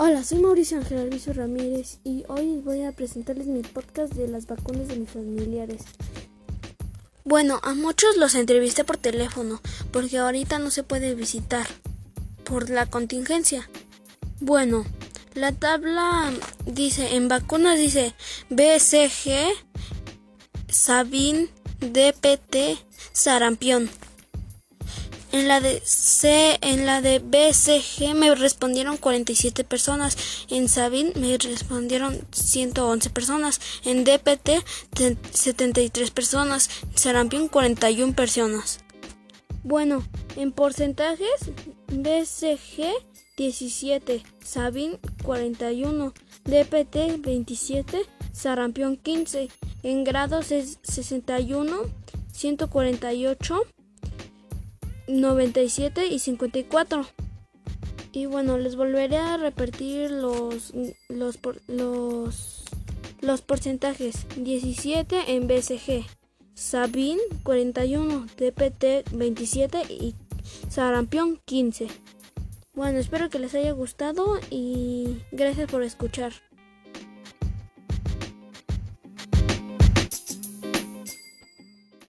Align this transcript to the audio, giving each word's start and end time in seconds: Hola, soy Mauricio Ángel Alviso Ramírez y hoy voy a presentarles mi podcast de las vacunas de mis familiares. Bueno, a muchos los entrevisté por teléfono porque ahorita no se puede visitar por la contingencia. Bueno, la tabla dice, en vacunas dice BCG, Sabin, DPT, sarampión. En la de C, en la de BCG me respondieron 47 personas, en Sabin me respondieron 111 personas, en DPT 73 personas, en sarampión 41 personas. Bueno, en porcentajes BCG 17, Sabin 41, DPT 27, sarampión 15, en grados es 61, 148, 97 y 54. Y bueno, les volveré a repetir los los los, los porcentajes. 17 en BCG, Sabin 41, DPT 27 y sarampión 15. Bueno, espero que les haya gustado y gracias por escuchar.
Hola, 0.00 0.22
soy 0.22 0.38
Mauricio 0.38 0.78
Ángel 0.78 0.98
Alviso 0.98 1.32
Ramírez 1.32 1.98
y 2.04 2.22
hoy 2.28 2.60
voy 2.64 2.84
a 2.84 2.92
presentarles 2.92 3.48
mi 3.48 3.62
podcast 3.62 4.12
de 4.12 4.28
las 4.28 4.46
vacunas 4.46 4.86
de 4.86 4.94
mis 4.94 5.10
familiares. 5.10 5.82
Bueno, 7.24 7.58
a 7.64 7.74
muchos 7.74 8.16
los 8.16 8.36
entrevisté 8.36 8.84
por 8.84 8.96
teléfono 8.96 9.60
porque 9.90 10.18
ahorita 10.18 10.60
no 10.60 10.70
se 10.70 10.84
puede 10.84 11.16
visitar 11.16 11.66
por 12.44 12.70
la 12.70 12.86
contingencia. 12.86 13.68
Bueno, 14.38 14.84
la 15.34 15.50
tabla 15.50 16.32
dice, 16.64 17.16
en 17.16 17.26
vacunas 17.26 17.76
dice 17.76 18.14
BCG, 18.50 19.48
Sabin, 20.68 21.50
DPT, 21.80 22.78
sarampión. 23.10 23.90
En 25.30 25.46
la 25.46 25.60
de 25.60 25.80
C, 25.84 26.58
en 26.62 26.86
la 26.86 27.02
de 27.02 27.18
BCG 27.18 28.14
me 28.14 28.34
respondieron 28.34 28.96
47 28.96 29.62
personas, 29.62 30.16
en 30.48 30.68
Sabin 30.68 31.12
me 31.16 31.36
respondieron 31.36 32.18
111 32.32 33.10
personas, 33.10 33.60
en 33.84 34.04
DPT 34.04 34.64
73 35.32 36.10
personas, 36.10 36.70
en 36.82 36.98
sarampión 36.98 37.48
41 37.48 38.14
personas. 38.14 38.80
Bueno, 39.64 40.02
en 40.36 40.50
porcentajes 40.52 41.50
BCG 41.88 42.94
17, 43.36 44.22
Sabin 44.42 44.98
41, 45.24 46.14
DPT 46.44 47.20
27, 47.20 47.98
sarampión 48.32 48.96
15, 48.96 49.48
en 49.82 50.04
grados 50.04 50.50
es 50.52 50.78
61, 50.82 51.82
148, 52.32 53.66
97 55.08 56.06
y 56.06 56.18
54. 56.18 57.06
Y 58.12 58.26
bueno, 58.26 58.58
les 58.58 58.76
volveré 58.76 59.16
a 59.16 59.36
repetir 59.36 60.10
los 60.10 60.72
los 61.08 61.38
los, 61.66 62.64
los 63.20 63.42
porcentajes. 63.42 64.26
17 64.36 65.34
en 65.34 65.46
BCG, 65.46 66.06
Sabin 66.54 67.18
41, 67.42 68.26
DPT 68.36 69.10
27 69.12 69.82
y 69.88 70.14
sarampión 70.68 71.40
15. 71.44 71.88
Bueno, 72.74 72.98
espero 72.98 73.28
que 73.28 73.38
les 73.38 73.54
haya 73.54 73.72
gustado 73.72 74.38
y 74.50 75.18
gracias 75.32 75.70
por 75.70 75.82
escuchar. 75.82 76.32